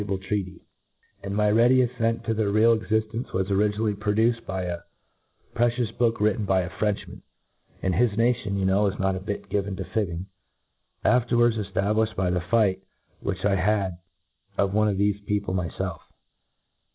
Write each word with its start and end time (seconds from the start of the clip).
ble 0.03 0.17
trcatifej'— 0.17 0.61
^and 1.23 1.31
my 1.33 1.47
ready 1.47 1.79
affent 1.83 2.23
to 2.23 2.33
their 2.33 2.49
real 2.49 2.75
cxifl^nce 2.75 3.31
was 3.33 3.51
originally 3.51 3.93
produced 3.93 4.43
by 4.47 4.63
a 4.63 4.79
precious 5.53 5.91
book, 5.91 6.19
written 6.19 6.43
by 6.43 6.61
a 6.61 6.71
Frenchman, 6.79 7.21
(and 7.83 7.93
his 7.93 8.17
nation, 8.17 8.55
yoit 8.57 8.65
know, 8.65 8.87
is 8.87 8.97
not 8.97 9.15
a 9.15 9.19
bit 9.19 9.47
given 9.47 9.75
to 9.75 9.83
fibbing), 9.85 10.25
and 11.03 11.23
af 11.23 11.29
terwards* 11.29 11.55
eftablifhcd 11.55 12.15
by 12.15 12.31
the 12.31 12.41
fight 12.41 12.81
which 13.19 13.45
I 13.45 13.53
had 13.53 13.99
of 14.57 14.73
one 14.73 14.87
of 14.87 14.97
thcfe 14.97 15.23
people 15.27 15.53
myfelf. 15.53 15.99